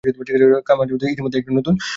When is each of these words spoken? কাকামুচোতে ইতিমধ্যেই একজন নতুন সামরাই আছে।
কাকামুচোতে 0.61 1.05
ইতিমধ্যেই 1.07 1.39
একজন 1.39 1.55
নতুন 1.57 1.73
সামরাই 1.73 1.77
আছে। 1.77 1.87